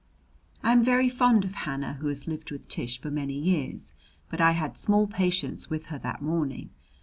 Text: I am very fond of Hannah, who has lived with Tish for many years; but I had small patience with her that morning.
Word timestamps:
I 0.63 0.71
am 0.71 0.83
very 0.83 1.09
fond 1.09 1.45
of 1.45 1.53
Hannah, 1.53 1.93
who 2.01 2.07
has 2.07 2.27
lived 2.27 2.49
with 2.49 2.67
Tish 2.67 2.97
for 2.99 3.11
many 3.11 3.35
years; 3.37 3.93
but 4.31 4.41
I 4.41 4.53
had 4.53 4.75
small 4.75 5.05
patience 5.05 5.69
with 5.69 5.85
her 5.93 5.99
that 5.99 6.23
morning. 6.23 6.71